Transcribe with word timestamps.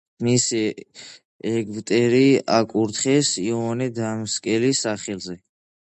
მისი 0.27 0.61
ეგვტერი 1.51 2.23
აკურთხეს 2.57 3.33
იოანე 3.47 3.93
დამასკელის 4.03 4.87
სახელზე. 4.89 5.43